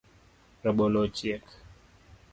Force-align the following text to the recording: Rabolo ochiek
Rabolo 0.63 0.97
ochiek 1.05 1.45